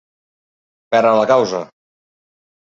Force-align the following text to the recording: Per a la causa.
Per 0.95 1.01
a 1.09 1.11
la 1.19 1.27
causa. 1.33 1.61